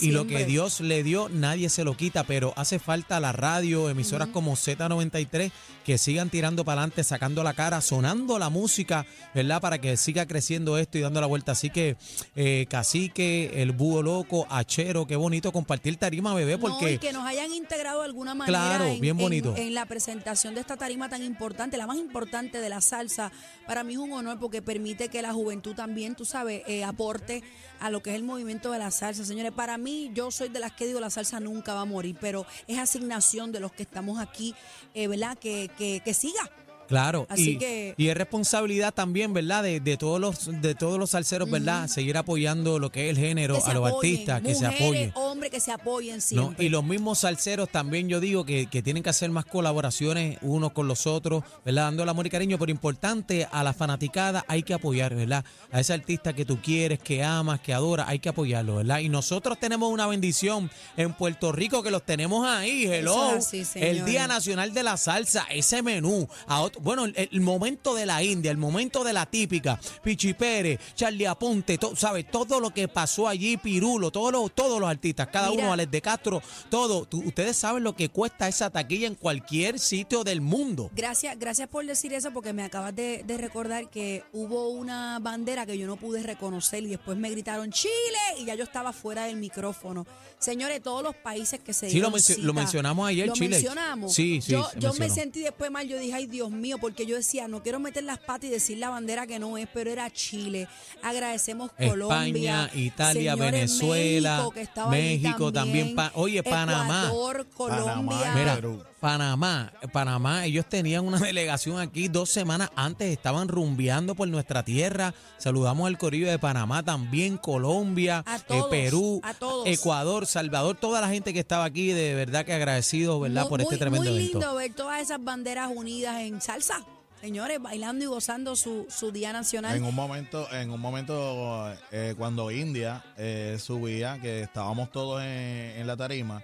y 0.00 0.10
lo 0.12 0.26
que 0.26 0.46
Dios 0.46 0.80
le 0.80 1.02
dio 1.02 1.28
nadie 1.28 1.68
se 1.68 1.84
lo 1.84 1.96
quita, 1.96 2.24
pero 2.24 2.54
hace 2.56 2.78
falta 2.78 3.20
la 3.20 3.32
radio, 3.32 3.90
emisoras 3.90 4.28
como 4.28 4.52
Z93 4.56 5.50
que 5.84 5.98
sigan 5.98 6.30
tirando 6.30 6.64
para 6.64 6.80
adelante, 6.80 7.04
sacando 7.04 7.42
la 7.42 7.52
cara, 7.54 7.80
sonando 7.82 8.38
la 8.38 8.48
música, 8.48 9.04
¿verdad? 9.34 9.60
Para 9.60 9.78
que 9.80 9.96
siga 9.98 10.24
creciendo 10.26 10.45
esto 10.50 10.98
y 10.98 11.00
dando 11.00 11.20
la 11.20 11.26
vuelta. 11.26 11.52
Así 11.52 11.70
que 11.70 11.96
eh, 12.34 12.66
Cacique, 12.68 13.62
el 13.62 13.72
búho 13.72 14.02
loco, 14.02 14.46
Achero, 14.48 15.06
qué 15.06 15.16
bonito 15.16 15.52
compartir 15.52 15.96
tarima, 15.96 16.34
bebé, 16.34 16.58
porque 16.58 16.84
No, 16.84 16.90
y 16.92 16.98
que 16.98 17.12
nos 17.12 17.26
hayan 17.26 17.52
integrado 17.52 18.00
de 18.00 18.06
alguna 18.06 18.34
manera 18.34 18.58
Claro, 18.58 18.84
en, 18.86 19.00
bien 19.00 19.16
en- 19.16 19.22
bonito. 19.22 19.54
En, 19.56 19.74
la 19.74 19.86
presentación 19.86 20.54
de 20.54 20.60
esta 20.60 20.76
tarima 20.76 21.08
tan 21.08 21.22
importante, 21.22 21.76
la 21.76 21.86
más 21.86 21.98
importante 21.98 22.60
de 22.60 22.68
la 22.68 22.80
salsa. 22.80 23.30
Para 23.66 23.84
mí 23.84 23.94
es 23.94 23.98
un 23.98 24.12
honor 24.12 24.38
porque 24.38 24.62
permite 24.62 25.08
que 25.08 25.20
la 25.22 25.32
juventud 25.32 25.74
también, 25.74 26.14
tú 26.14 26.24
sabes, 26.24 26.62
eh, 26.66 26.84
aporte 26.84 27.42
a 27.80 27.90
lo 27.90 28.02
que 28.02 28.10
es 28.10 28.16
el 28.16 28.22
movimiento 28.22 28.70
de 28.72 28.78
la 28.78 28.90
salsa. 28.90 29.24
Señores, 29.24 29.52
para 29.52 29.76
mí, 29.78 30.10
yo 30.14 30.30
soy 30.30 30.48
de 30.48 30.60
las 30.60 30.72
que 30.72 30.86
digo 30.86 31.00
la 31.00 31.10
salsa 31.10 31.40
nunca 31.40 31.74
va 31.74 31.82
a 31.82 31.84
morir, 31.84 32.16
pero 32.20 32.46
es 32.66 32.78
asignación 32.78 33.52
de 33.52 33.60
los 33.60 33.72
que 33.72 33.82
estamos 33.82 34.18
aquí, 34.18 34.54
eh, 34.94 35.08
¿verdad? 35.08 35.36
Que, 35.38 35.70
que, 35.76 36.00
que 36.04 36.14
siga. 36.14 36.50
Claro, 36.88 37.26
Así 37.28 37.52
y, 37.52 37.58
que- 37.58 37.94
y 37.96 38.08
es 38.08 38.16
responsabilidad 38.16 38.94
también, 38.94 39.32
¿verdad? 39.32 39.62
De, 39.62 39.80
de 39.80 39.96
todos 39.96 40.20
los 40.20 40.60
de 40.62 40.74
todos 40.74 40.98
los 40.98 41.10
salseros, 41.10 41.50
¿verdad? 41.50 41.88
Seguir 41.88 42.16
apoyando 42.16 42.78
lo 42.78 42.90
que 42.92 43.06
es 43.10 43.10
el 43.10 43.18
género, 43.22 43.56
a 43.56 43.74
los 43.74 43.88
apoyen, 43.88 44.12
artistas, 44.12 44.40
que 44.42 44.54
se 44.54 44.64
mujeres, 44.66 44.82
apoyen. 44.82 45.12
hombres, 45.14 45.50
que 45.50 45.60
se 45.60 45.72
apoyen 45.72 46.16
¿no? 46.16 46.20
siempre. 46.20 46.64
Y 46.64 46.68
los 46.68 46.84
mismos 46.84 47.18
salseros 47.18 47.68
también 47.68 48.08
yo 48.08 48.20
digo 48.20 48.44
que, 48.44 48.66
que 48.66 48.82
tienen 48.82 49.02
que 49.02 49.10
hacer 49.10 49.30
más 49.30 49.44
colaboraciones 49.46 50.38
unos 50.42 50.72
con 50.72 50.88
los 50.88 51.06
otros, 51.06 51.42
¿verdad? 51.64 51.84
Dando 51.84 52.02
el 52.02 52.08
amor 52.08 52.26
y 52.26 52.30
cariño, 52.30 52.58
pero 52.58 52.70
importante 52.70 53.46
a 53.50 53.62
la 53.62 53.72
fanaticada 53.72 54.44
hay 54.48 54.62
que 54.62 54.74
apoyar, 54.74 55.14
¿verdad? 55.14 55.44
A 55.72 55.80
ese 55.80 55.92
artista 55.92 56.32
que 56.32 56.44
tú 56.44 56.60
quieres, 56.62 56.98
que 56.98 57.22
amas, 57.22 57.60
que 57.60 57.74
adoras, 57.74 58.08
hay 58.08 58.18
que 58.18 58.28
apoyarlo, 58.28 58.76
¿verdad? 58.76 59.00
Y 59.00 59.08
nosotros 59.08 59.58
tenemos 59.58 59.90
una 59.92 60.06
bendición 60.06 60.70
en 60.96 61.12
Puerto 61.14 61.52
Rico 61.52 61.82
que 61.82 61.90
los 61.90 62.04
tenemos 62.04 62.46
ahí, 62.46 62.84
hello. 62.86 63.36
Eso 63.36 63.52
es 63.56 63.68
así, 63.68 63.78
el. 63.80 64.04
Día 64.06 64.26
Nacional 64.28 64.72
de 64.72 64.82
la 64.84 64.96
Salsa, 64.96 65.46
ese 65.50 65.82
menú. 65.82 66.28
A 66.46 66.60
otro- 66.60 66.75
bueno, 66.80 67.04
el, 67.04 67.14
el 67.16 67.40
momento 67.40 67.94
de 67.94 68.06
la 68.06 68.22
India, 68.22 68.50
el 68.50 68.56
momento 68.56 69.04
de 69.04 69.12
la 69.12 69.26
típica, 69.26 69.78
Pichi 70.02 70.34
Pérez, 70.34 70.78
Charlie 70.94 71.26
Aponte, 71.26 71.78
to- 71.78 71.94
¿sabes? 71.96 72.30
Todo 72.30 72.60
lo 72.60 72.70
que 72.70 72.88
pasó 72.88 73.28
allí, 73.28 73.56
Pirulo, 73.56 74.10
todos 74.10 74.32
los, 74.32 74.52
todos 74.54 74.80
los 74.80 74.88
artistas, 74.88 75.28
cada 75.32 75.50
Mira. 75.50 75.64
uno, 75.64 75.72
Alex 75.72 75.90
de 75.90 76.02
Castro, 76.02 76.42
todo. 76.70 77.04
Tú- 77.06 77.22
ustedes 77.26 77.56
saben 77.56 77.82
lo 77.84 77.94
que 77.94 78.08
cuesta 78.08 78.48
esa 78.48 78.70
taquilla 78.70 79.06
en 79.06 79.14
cualquier 79.14 79.78
sitio 79.78 80.24
del 80.24 80.40
mundo. 80.40 80.90
Gracias, 80.94 81.38
gracias 81.38 81.68
por 81.68 81.84
decir 81.86 82.12
eso 82.12 82.30
porque 82.32 82.52
me 82.52 82.62
acabas 82.64 82.94
de, 82.94 83.22
de 83.26 83.36
recordar 83.38 83.88
que 83.90 84.24
hubo 84.32 84.68
una 84.70 85.18
bandera 85.20 85.66
que 85.66 85.78
yo 85.78 85.86
no 85.86 85.96
pude 85.96 86.22
reconocer 86.22 86.82
y 86.84 86.88
después 86.88 87.16
me 87.18 87.30
gritaron 87.30 87.70
Chile 87.70 87.92
y 88.38 88.44
ya 88.44 88.54
yo 88.54 88.64
estaba 88.64 88.92
fuera 88.92 89.24
del 89.26 89.36
micrófono. 89.36 90.06
Señores, 90.38 90.82
todos 90.82 91.02
los 91.02 91.14
países 91.14 91.60
que 91.60 91.72
se 91.72 91.88
Sí, 91.90 91.98
lo 92.00 92.16
cita, 92.18 92.40
lo 92.42 92.52
mencionamos 92.52 93.08
ayer, 93.08 93.26
¿Lo 93.28 93.32
Chile. 93.34 93.48
mencionamos? 93.50 94.12
Sí, 94.12 94.40
sí, 94.42 94.52
Yo, 94.52 94.68
yo 94.78 94.92
me 94.94 95.08
sentí 95.08 95.40
después 95.40 95.70
mal, 95.70 95.88
yo 95.88 95.98
dije, 95.98 96.12
ay 96.14 96.26
Dios 96.26 96.50
mío, 96.50 96.65
porque 96.78 97.06
yo 97.06 97.16
decía, 97.16 97.46
no 97.48 97.62
quiero 97.62 97.78
meter 97.80 98.02
las 98.04 98.18
patas 98.18 98.44
y 98.44 98.48
decir 98.50 98.78
la 98.78 98.90
bandera 98.90 99.26
que 99.26 99.38
no 99.38 99.56
es, 99.56 99.68
pero 99.72 99.90
era 99.90 100.10
Chile. 100.10 100.68
Agradecemos 101.02 101.70
Colombia, 101.72 102.64
España, 102.66 102.70
Italia, 102.74 103.32
señores, 103.32 103.52
Venezuela, 103.52 104.48
México, 104.90 105.46
que 105.48 105.52
también, 105.52 105.94
pa- 105.94 106.10
oye, 106.14 106.42
Panamá. 106.42 107.04
Ecuador, 107.06 107.46
Colombia. 107.56 107.84
Panamá, 107.86 108.34
Mira, 108.34 108.54
Perú. 108.56 108.82
Panamá, 109.00 109.72
Panamá, 109.92 110.46
ellos 110.46 110.64
tenían 110.66 111.04
una 111.06 111.18
delegación 111.20 111.78
aquí 111.78 112.08
dos 112.08 112.30
semanas 112.30 112.70
antes, 112.76 113.08
estaban 113.12 113.48
rumbeando 113.48 114.14
por 114.14 114.26
nuestra 114.28 114.64
tierra. 114.64 115.12
Saludamos 115.38 115.86
al 115.86 115.98
corillo 115.98 116.30
de 116.30 116.38
Panamá 116.38 116.82
también, 116.82 117.36
Colombia, 117.36 118.24
A 118.26 118.36
eh, 118.36 118.62
Perú, 118.70 119.20
a 119.22 119.34
todos. 119.34 119.66
Ecuador, 119.66 120.26
Salvador, 120.26 120.76
toda 120.76 121.00
la 121.00 121.08
gente 121.08 121.32
que 121.34 121.40
estaba 121.40 121.64
aquí, 121.64 121.88
de 121.92 122.14
verdad 122.14 122.44
que 122.46 122.54
agradecido, 122.54 123.20
¿verdad? 123.20 123.42
Muy- 123.42 123.50
por 123.50 123.60
este 123.60 123.74
muy- 123.74 123.78
tremendo 123.78 124.10
muy 124.10 124.18
evento. 124.20 124.38
lindo 124.38 124.54
ver 124.54 124.72
todas 124.74 125.00
esas 125.02 125.22
banderas 125.22 125.70
unidas 125.74 126.20
en 126.22 126.40
salsa. 126.40 126.82
Señores, 127.20 127.60
bailando 127.60 128.04
y 128.04 128.08
gozando 128.08 128.54
su, 128.56 128.86
su 128.88 129.10
día 129.10 129.32
nacional. 129.32 129.74
En 129.76 129.84
un 129.84 129.94
momento, 129.94 130.50
en 130.52 130.70
un 130.70 130.80
momento 130.80 131.72
eh, 131.90 132.14
cuando 132.16 132.50
India 132.50 133.04
eh, 133.16 133.56
subía, 133.58 134.18
que 134.20 134.42
estábamos 134.42 134.90
todos 134.92 135.22
en, 135.22 135.26
en 135.28 135.86
la 135.86 135.96
tarima, 135.96 136.42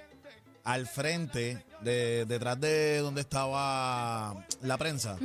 al 0.64 0.86
frente, 0.86 1.64
de, 1.82 2.24
detrás 2.26 2.60
de 2.60 2.98
donde 2.98 3.20
estaba 3.22 4.46
la 4.62 4.78
prensa, 4.78 5.18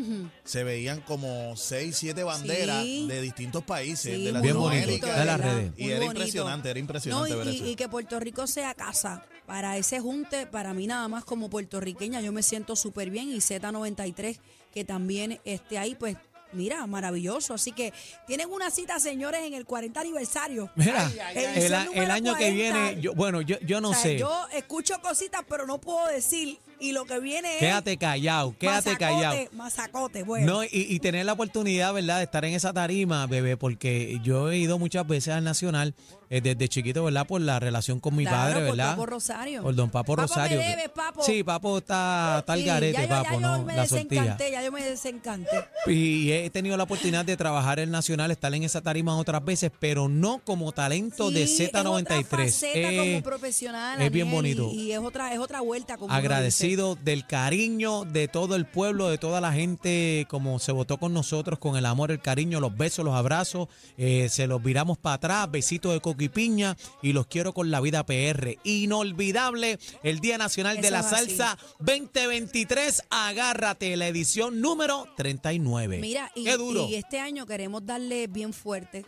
se 0.44 0.64
veían 0.64 1.02
como 1.02 1.56
seis, 1.56 1.96
siete 1.98 2.24
banderas 2.24 2.82
Sí. 2.84 3.08
de 3.08 3.22
distintos 3.22 3.64
países, 3.64 4.16
Sí, 4.16 4.26
de 4.26 4.34
muy 4.34 4.42
Bien 4.42 4.58
bonito, 4.58 4.80
Latinoamérica. 4.88 5.20
de 5.20 5.26
las 5.26 5.40
redes. 5.40 5.72
Y 5.78 5.84
Muy 5.84 5.92
era 5.92 6.00
bonito. 6.00 6.14
impresionante, 6.20 6.70
era 6.72 6.80
impresionante 6.80 7.30
No, 7.32 7.38
ver 7.38 7.48
y, 7.48 7.56
eso. 7.58 7.66
y 7.68 7.76
que 7.76 7.88
Puerto 7.90 8.20
Rico 8.20 8.48
sea 8.48 8.74
casa. 8.74 9.26
para 9.46 9.78
ese 9.78 10.02
junte, 10.02 10.46
para 10.46 10.74
mí 10.74 10.88
nada 10.88 11.08
más 11.08 11.24
como 11.24 11.50
puertorriqueña, 11.50 12.20
yo 12.20 12.34
me 12.34 12.44
siento 12.44 12.76
súper 12.76 13.10
bien 13.10 13.30
y 13.32 13.38
Z93 13.38 14.40
que 14.74 14.84
también 14.84 15.40
esté 15.46 15.78
ahí, 15.78 15.96
pues 15.96 16.18
mira, 16.54 16.86
maravilloso. 16.88 17.54
Así 17.54 17.72
que 17.72 17.94
tienen 18.26 18.52
una 18.52 18.70
cita, 18.72 19.00
señores, 19.00 19.42
en 19.42 19.54
el 19.54 19.66
40 19.66 20.00
aniversario. 20.00 20.70
Mira, 20.76 21.12
ay. 21.26 21.92
el, 21.94 22.12
año 22.12 22.36
que 22.36 22.52
40. 22.52 22.54
viene, 22.54 23.02
yo, 23.02 23.14
bueno, 23.14 23.42
yo, 23.42 23.60
yo 23.60 23.82
no 23.82 23.90
O 23.90 23.94
sea, 23.94 24.04
sé. 24.04 24.18
Yo 24.18 24.48
escucho 24.54 25.02
cositas, 25.02 25.44
pero 25.48 25.66
no 25.66 25.80
puedo 25.80 26.08
decir. 26.08 26.60
Y 26.80 26.92
lo 26.92 27.06
que 27.06 27.20
viene 27.20 27.54
es. 27.56 27.60
Quédate 27.60 27.98
callado, 27.98 28.56
quédate 28.58 28.96
callado. 28.98 29.36
Masacote, 29.54 30.24
bueno. 30.24 30.46
No, 30.46 30.64
y, 30.64 30.70
y 30.72 31.00
tener 31.00 31.26
la 31.26 31.34
oportunidad, 31.34 31.94
¿verdad?, 31.94 32.18
de 32.18 32.24
estar 32.26 32.46
en 32.46 32.54
esa 32.54 32.74
tarima, 32.74 33.26
bebé, 33.28 33.58
porque 33.58 34.20
yo 34.24 34.52
he 34.52 34.58
ido 34.58 34.78
muchas 34.78 35.08
veces 35.08 35.34
al 35.34 35.44
Nacional 35.44 35.96
eh, 36.30 36.42
desde 36.42 36.68
chiquito, 36.68 37.04
¿verdad?, 37.06 37.26
por 37.26 37.42
la 37.42 37.60
relación 37.60 38.00
con 38.00 38.16
mi 38.16 38.24
Claro, 38.26 38.38
padre, 38.54 38.68
por 38.68 38.78
¿verdad? 38.78 38.92
Papo 38.92 39.06
Rosario. 39.06 39.64
Por 39.64 39.76
don 39.76 39.90
Papo, 39.90 40.16
Papo, 40.16 40.22
me 40.22 40.28
Rosario. 40.28 40.60
debes, 40.60 40.90
Papo. 40.90 41.24
Sí, 41.24 41.44
Papo 41.44 41.78
está, 41.80 42.38
está 42.40 42.54
al 42.54 42.60
Sí, 42.60 42.66
garete, 42.66 43.02
yo, 43.02 43.08
Papo, 43.10 43.40
¿no? 43.40 43.64
me 43.64 43.76
La 43.76 43.88
sortilla. 43.88 44.38
ya 44.38 44.64
yo 44.64 44.72
me 44.72 44.84
desencanté. 44.84 45.64
Y 45.88 46.32
he 46.32 46.50
tenido 46.50 46.76
la 46.78 46.84
oportunidad 46.84 47.24
de 47.26 47.38
trabajar 47.38 47.80
en 47.80 47.86
el 47.86 47.92
Nacional, 47.92 48.30
estar 48.32 48.54
en 48.54 48.64
esa 48.64 48.82
tarima 48.82 49.18
otras 49.18 49.44
veces, 49.44 49.72
pero 49.80 50.10
no 50.10 50.40
como 50.44 50.72
talento 50.74 51.32
de 51.32 51.48
Sí, 51.48 51.68
Z93. 51.68 51.72
Es 51.72 52.24
otra 52.24 52.38
faceta 52.38 52.78
Eh, 52.78 52.98
como 53.14 53.24
profesional. 53.24 54.02
es 54.02 54.12
bien 54.12 54.30
bonito. 54.30 54.70
Y, 54.74 54.82
y 54.88 54.92
es 54.92 55.00
otra, 55.00 55.34
es 55.34 55.40
otra 55.40 55.62
vuelta. 55.62 55.98
Como 55.98 56.14
dice. 56.14 56.22
Agradecido 56.68 56.96
del 56.96 57.26
cariño 57.26 58.04
de 58.04 58.28
todo 58.28 58.56
el 58.56 58.66
pueblo, 58.66 59.08
de 59.08 59.18
toda 59.18 59.40
la 59.40 59.54
gente, 59.54 60.26
como 60.30 60.60
se 60.60 60.72
votó 60.72 60.98
con 60.98 61.14
nosotros, 61.14 61.60
con 61.60 61.78
el 61.78 61.86
amor, 61.86 62.12
el 62.12 62.20
cariño, 62.20 62.60
los 62.60 62.76
besos, 62.76 63.06
los 63.06 63.16
abrazos, 63.16 63.70
eh, 63.98 64.28
se 64.30 64.48
los 64.48 64.62
viramos 64.62 64.98
para 64.98 65.16
atrás, 65.16 65.52
besitos 65.52 65.94
de 65.94 66.02
coquipiña 66.02 66.76
y 67.02 67.14
los 67.14 67.28
quiero 67.28 67.54
con 67.54 67.72
la 67.72 67.80
vida 67.80 68.06
PR. 68.06 68.58
Inolvidable 68.64 69.80
el 70.04 70.20
Día 70.20 70.38
Nacional 70.38 70.82
de 70.82 70.92
la 70.92 71.00
así. 71.00 71.16
Salsa 71.16 71.58
2023, 71.80 73.04
agárrate, 73.10 73.96
la 73.96 74.08
edición 74.08 74.60
número 74.60 75.06
39. 75.16 76.00
Mira, 76.00 76.32
y, 76.36 76.44
Qué 76.44 76.58
duro. 76.58 76.88
y 76.90 76.96
este 76.96 77.20
año 77.20 77.46
queremos 77.46 77.86
darle 77.86 78.28
bien 78.28 78.52
fuerte 78.52 79.06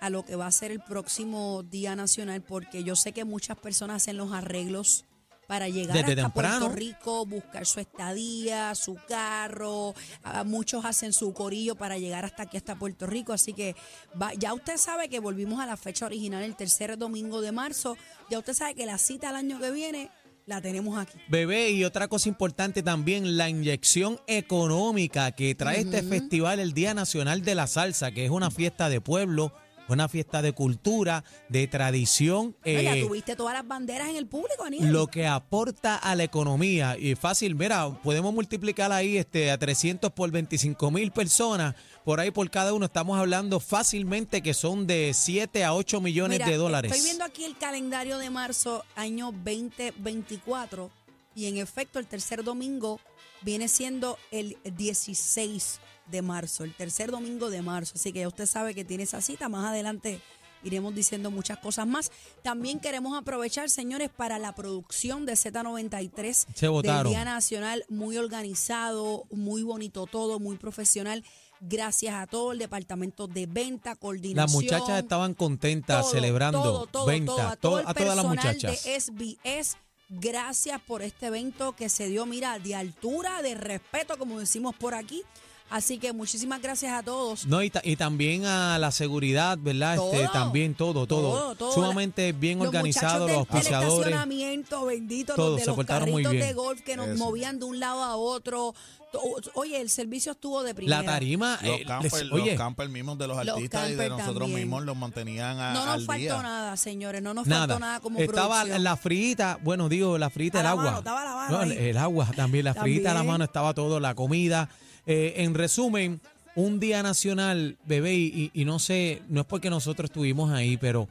a 0.00 0.10
lo 0.10 0.24
que 0.24 0.36
va 0.36 0.46
a 0.46 0.52
ser 0.52 0.70
el 0.70 0.80
próximo 0.80 1.62
Día 1.62 1.96
Nacional, 1.96 2.42
porque 2.42 2.84
yo 2.84 2.96
sé 2.96 3.12
que 3.12 3.24
muchas 3.24 3.58
personas 3.58 4.02
hacen 4.02 4.16
los 4.16 4.32
arreglos 4.32 5.04
para 5.50 5.68
llegar 5.68 5.96
Desde 5.96 6.12
hasta 6.12 6.22
temprano. 6.22 6.58
Puerto 6.60 6.76
Rico, 6.76 7.26
buscar 7.26 7.66
su 7.66 7.80
estadía, 7.80 8.72
su 8.76 8.96
carro. 9.08 9.94
Ah, 10.22 10.44
muchos 10.44 10.84
hacen 10.84 11.12
su 11.12 11.32
corillo 11.32 11.74
para 11.74 11.98
llegar 11.98 12.24
hasta 12.24 12.44
aquí, 12.44 12.56
hasta 12.56 12.76
Puerto 12.76 13.04
Rico. 13.08 13.32
Así 13.32 13.52
que 13.52 13.74
va- 14.20 14.32
ya 14.34 14.54
usted 14.54 14.76
sabe 14.76 15.08
que 15.08 15.18
volvimos 15.18 15.58
a 15.58 15.66
la 15.66 15.76
fecha 15.76 16.06
original, 16.06 16.44
el 16.44 16.54
tercer 16.54 16.96
domingo 16.96 17.40
de 17.40 17.50
marzo. 17.50 17.96
Ya 18.30 18.38
usted 18.38 18.54
sabe 18.54 18.76
que 18.76 18.86
la 18.86 18.96
cita 18.96 19.30
el 19.30 19.34
año 19.34 19.58
que 19.58 19.72
viene 19.72 20.08
la 20.46 20.60
tenemos 20.60 20.96
aquí. 20.96 21.18
Bebé, 21.28 21.70
y 21.72 21.82
otra 21.84 22.06
cosa 22.06 22.28
importante 22.28 22.84
también, 22.84 23.36
la 23.36 23.48
inyección 23.48 24.20
económica 24.28 25.32
que 25.32 25.56
trae 25.56 25.80
este 25.80 26.04
festival, 26.04 26.60
el 26.60 26.74
Día 26.74 26.94
Nacional 26.94 27.42
de 27.42 27.56
la 27.56 27.66
Salsa, 27.66 28.12
que 28.12 28.24
es 28.24 28.30
una 28.30 28.52
fiesta 28.52 28.88
de 28.88 29.00
pueblo, 29.00 29.52
una 29.92 30.08
fiesta 30.08 30.42
de 30.42 30.52
cultura, 30.52 31.24
de 31.48 31.66
tradición. 31.66 32.56
Ya 32.64 32.94
eh, 32.94 33.02
tuviste 33.06 33.36
todas 33.36 33.54
las 33.54 33.66
banderas 33.66 34.08
en 34.08 34.16
el 34.16 34.26
público, 34.26 34.64
Aniel. 34.64 34.92
lo 34.92 35.06
que 35.06 35.26
aporta 35.26 35.96
a 35.96 36.14
la 36.14 36.24
economía. 36.24 36.96
Y 36.98 37.14
fácil, 37.14 37.54
mira, 37.54 37.90
podemos 38.02 38.32
multiplicar 38.32 38.92
ahí 38.92 39.16
este, 39.16 39.50
a 39.50 39.58
300 39.58 40.12
por 40.12 40.30
25 40.30 40.90
mil 40.90 41.10
personas. 41.10 41.74
Por 42.04 42.20
ahí 42.20 42.30
por 42.30 42.48
cada 42.50 42.72
uno 42.72 42.86
estamos 42.86 43.18
hablando 43.18 43.60
fácilmente 43.60 44.42
que 44.42 44.54
son 44.54 44.86
de 44.86 45.12
7 45.14 45.64
a 45.64 45.74
8 45.74 46.00
millones 46.00 46.38
Mira, 46.38 46.50
de 46.50 46.56
dólares. 46.56 46.92
Estoy 46.92 47.04
viendo 47.04 47.24
aquí 47.24 47.44
el 47.44 47.56
calendario 47.56 48.18
de 48.18 48.30
marzo, 48.30 48.84
año 48.96 49.32
2024, 49.32 50.90
y 51.34 51.46
en 51.46 51.58
efecto 51.58 51.98
el 51.98 52.06
tercer 52.06 52.42
domingo 52.42 53.00
viene 53.42 53.68
siendo 53.68 54.18
el 54.30 54.56
16 54.64 55.80
de 56.10 56.22
marzo, 56.22 56.64
el 56.64 56.74
tercer 56.74 57.10
domingo 57.10 57.50
de 57.50 57.62
marzo. 57.62 57.92
Así 57.96 58.12
que 58.12 58.20
ya 58.20 58.28
usted 58.28 58.46
sabe 58.46 58.74
que 58.74 58.84
tiene 58.84 59.04
esa 59.04 59.20
cita. 59.20 59.48
Más 59.48 59.66
adelante 59.66 60.20
iremos 60.62 60.94
diciendo 60.94 61.30
muchas 61.30 61.58
cosas 61.58 61.86
más. 61.86 62.10
También 62.42 62.80
queremos 62.80 63.16
aprovechar, 63.18 63.70
señores, 63.70 64.10
para 64.14 64.38
la 64.38 64.54
producción 64.54 65.24
de 65.26 65.32
Z93 65.32 66.46
Se 66.54 66.68
del. 66.68 67.06
Día 67.08 67.24
Nacional, 67.24 67.84
muy 67.88 68.18
organizado, 68.18 69.24
muy 69.30 69.62
bonito 69.62 70.06
todo, 70.06 70.38
muy 70.38 70.56
profesional. 70.56 71.24
Gracias 71.62 72.14
a 72.14 72.26
todo 72.26 72.52
el 72.52 72.58
departamento 72.58 73.26
de 73.26 73.46
venta, 73.46 73.94
coordinación. 73.94 74.36
Las 74.36 74.52
muchachas 74.52 75.02
estaban 75.02 75.34
contentas 75.34 76.02
Todo, 76.02 76.10
celebrando 76.12 76.62
todo, 76.62 76.86
todo, 76.86 77.06
venta 77.06 77.50
a 77.52 77.56
to- 77.56 77.60
todo 77.68 77.80
el 77.80 77.86
a 77.86 77.94
todas 77.94 78.16
las 78.16 78.24
muchachas. 78.24 78.84
de 78.84 78.98
SBS. 79.00 79.76
Gracias 80.08 80.80
por 80.80 81.02
este 81.02 81.26
evento 81.26 81.76
que 81.76 81.88
se 81.88 82.08
dio, 82.08 82.26
mira, 82.26 82.58
de 82.58 82.74
altura, 82.74 83.42
de 83.42 83.54
respeto, 83.54 84.18
como 84.18 84.40
decimos 84.40 84.74
por 84.74 84.94
aquí. 84.94 85.22
Así 85.70 85.98
que 85.98 86.12
muchísimas 86.12 86.60
gracias 86.60 86.92
a 86.92 87.02
todos. 87.04 87.46
No, 87.46 87.62
y, 87.62 87.70
ta- 87.70 87.80
y 87.84 87.94
también 87.94 88.44
a 88.44 88.76
la 88.78 88.90
seguridad, 88.90 89.56
¿verdad? 89.60 89.94
Este, 89.94 90.24
Todo. 90.24 90.32
también 90.32 90.74
todo, 90.74 91.06
todo. 91.06 91.30
Todo, 91.30 91.54
todo. 91.54 91.72
Sumamente 91.72 92.32
bien 92.32 92.58
Los 92.58 92.66
organizado, 92.68 93.28
los 93.28 93.36
auspiciadores. 93.38 93.98
estacionamiento, 93.98 94.84
bendito, 94.86 95.34
Todos 95.36 95.48
los 95.50 95.56
de 95.58 95.62
se 95.62 95.66
los 95.68 95.76
portaron 95.76 96.10
muy 96.10 96.24
carritos 96.24 96.32
bien. 96.32 96.46
de 96.48 96.52
golf 96.54 96.80
que 96.80 96.96
nos 96.96 97.08
Eso. 97.08 97.24
movían 97.24 97.58
de 97.60 97.66
un 97.66 97.78
lado 97.78 98.02
a 98.02 98.16
otro. 98.16 98.74
To- 99.12 99.20
Oye, 99.54 99.80
el 99.80 99.90
servicio 99.90 100.32
estuvo 100.32 100.62
de 100.64 100.74
primera. 100.74 101.02
La 101.02 101.06
tarima, 101.12 101.58
Los 101.62 101.80
eh, 101.80 101.84
campers, 101.86 102.12
les- 102.14 102.22
los 102.26 102.40
oye, 102.40 102.54
campers 102.56 102.90
mismos 102.90 103.18
de 103.18 103.26
los 103.28 103.36
Los 103.44 103.48
artistas 103.56 103.90
y 103.90 103.94
de 103.94 104.08
nosotros 104.08 104.38
también. 104.38 104.60
mismos 104.60 104.84
los 104.84 104.96
mantenían 104.96 105.58
a- 105.58 105.72
No 105.72 105.84
nos 105.84 105.94
al 105.94 106.04
faltó 106.04 106.20
día. 106.20 106.42
nada, 106.42 106.76
señores, 106.76 107.22
no 107.22 107.32
nos 107.34 107.46
nada. 107.46 107.66
faltó 107.68 107.78
nada 107.80 108.00
como 108.00 108.18
estaba 108.18 108.56
producción. 108.62 108.82
la 108.84 108.96
frita, 108.96 109.58
bueno, 109.62 109.88
digo, 109.88 110.18
la 110.18 110.30
frita, 110.30 110.58
A 110.58 110.60
el 110.60 110.64
la 110.64 110.70
agua. 110.70 110.84
mano, 110.84 110.98
estaba 110.98 111.24
la 111.24 111.34
mano 111.34 111.56
No, 111.58 111.62
el, 111.62 111.72
el 111.72 111.96
agua 111.96 112.28
también, 112.36 112.64
la 112.64 112.74
frita, 112.74 113.08
la 113.10 113.14
También. 113.14 113.32
mano, 113.32 113.44
estaba 113.44 113.72
todo, 113.74 113.98
la 114.00 114.14
comida. 114.14 114.68
Eh, 115.06 115.34
en 115.38 115.54
resumen, 115.54 116.20
un 116.54 116.80
día 116.80 117.02
nacional, 117.02 117.76
bebé, 117.86 118.14
y, 118.14 118.50
y 118.52 118.64
no 118.64 118.78
sé, 118.78 119.22
no 119.28 119.40
es 119.40 119.46
porque 119.46 119.70
nosotros 119.70 120.10
estuvimos 120.10 120.50
ahí, 120.52 120.76
pero 120.76 121.08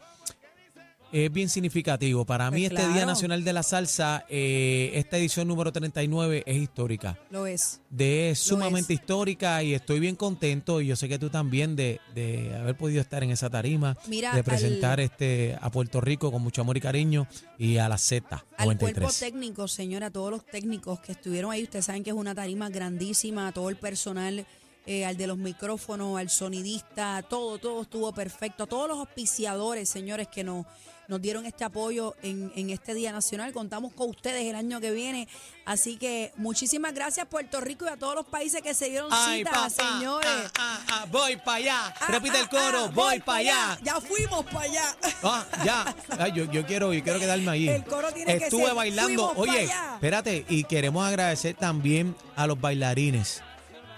es 1.12 1.32
bien 1.32 1.50
significativo. 1.50 2.26
Para 2.26 2.50
mí 2.52 2.68
Pues 2.68 2.80
este 2.80 2.94
Día. 2.94 3.06
Nacional 3.06 3.44
de 3.44 3.54
la 3.54 3.64
Salsa, 3.64 4.26
eh, 4.30 4.92
esta 4.94 5.18
edición 5.18 5.48
número 5.48 5.72
39 5.72 6.44
es 6.46 6.58
histórica. 6.58 7.18
Lo 7.32 7.46
es. 7.48 7.82
de 7.90 8.32
es 8.32 8.40
sumamente 8.40 8.94
es. 8.94 9.00
histórica 9.00 9.64
y 9.64 9.74
estoy 9.74 10.00
bien 10.00 10.16
contento 10.16 10.82
y 10.82 10.88
yo 10.88 10.96
sé 10.96 11.10
que 11.10 11.18
tú 11.20 11.30
también 11.30 11.76
de, 11.76 12.00
de 12.14 12.56
haber 12.56 12.76
podido 12.78 13.02
estar 13.02 13.24
en 13.24 13.32
esa 13.32 13.50
tarima, 13.50 13.98
Mira, 14.08 14.34
de 14.36 14.44
presentar 14.44 15.00
al- 15.00 15.06
este 15.06 15.58
a 15.60 15.70
Puerto 15.72 16.02
Rico 16.02 16.32
con 16.32 16.42
mucho 16.42 16.62
amor 16.62 16.78
y 16.78 16.82
cariño 16.82 17.28
y 17.58 17.78
a 17.78 17.90
la 17.90 17.98
Z 17.98 18.26
Al 18.58 18.66
cuerpo 18.66 18.86
93. 18.86 19.20
técnico, 19.20 19.68
señora, 19.68 20.10
todos 20.12 20.32
los 20.32 20.46
técnicos 20.46 21.00
que 21.00 21.12
estuvieron 21.14 21.52
ahí, 21.52 21.64
ustedes 21.64 21.86
saben 21.86 22.04
que 22.04 22.10
es 22.12 22.16
una 22.16 22.36
tarima 22.36 22.70
grandísima, 22.70 23.48
a 23.48 23.52
todo 23.52 23.70
el 23.70 23.76
personal, 23.78 24.46
eh, 24.90 25.06
al 25.06 25.16
de 25.18 25.28
los 25.28 25.38
micrófonos, 25.38 26.18
al 26.18 26.32
sonidista, 26.32 27.22
todo, 27.22 27.60
todo 27.60 27.84
estuvo 27.84 28.12
perfecto, 28.12 28.64
a 28.64 28.68
todos 28.68 28.88
los 28.90 28.98
auspiciadores, 28.98 29.88
señores, 29.88 30.28
que 30.28 30.44
nos, 30.44 30.66
nos 31.08 31.22
dieron 31.22 31.46
este 31.46 31.64
apoyo 31.64 32.16
en, 32.24 32.52
en 32.56 32.72
este 32.72 32.96
Día 32.96 33.12
Nacional. 33.12 33.54
Contamos 33.54 33.94
con 33.94 34.10
ustedes 34.10 34.44
el 34.48 34.56
año 34.56 34.82
que 34.82 34.90
viene, 34.90 35.28
así 35.64 35.98
que 35.98 36.32
muchísimas 36.38 36.96
gracias 36.96 37.28
Puerto 37.28 37.62
Rico 37.62 37.86
y 37.86 37.90
a 37.90 37.98
todos 37.98 38.16
los 38.16 38.26
países 38.26 38.64
que 38.64 38.74
se 38.74 38.90
dieron 38.90 39.10
Ay, 39.12 39.40
cita, 39.40 39.52
papá, 39.52 39.70
señores. 39.70 40.28
ah, 40.28 40.50
ah, 40.58 40.86
ah, 40.92 41.06
voy 41.12 41.36
para 41.38 41.58
allá. 41.58 41.94
Repite 42.08 42.40
el 42.40 42.50
coro, 42.50 42.90
voy 42.90 43.20
para 43.20 43.38
allá. 43.38 43.80
Ya 43.84 44.02
fuimos 44.02 44.44
para 44.46 44.62
allá. 44.62 44.98
Ah, 45.22 45.46
ya. 45.64 45.96
Ay, 46.18 46.32
yo, 46.34 46.46
yo 46.52 46.66
quiero, 46.66 46.96
yo 46.96 47.04
quiero 47.04 47.20
quedarme 47.20 47.52
ahí. 47.52 47.70
El 47.70 47.84
coro 47.86 48.12
tiene 48.12 48.40
que 48.40 48.46
Estuve 48.46 48.66
ser, 48.66 48.74
bailando. 48.74 49.34
Oye, 49.36 49.70
espérate, 49.94 50.46
y 50.50 50.64
queremos 50.64 51.06
agradecer 51.08 51.54
también 51.56 52.16
a 52.36 52.48
los 52.48 52.60
bailarines. 52.60 53.44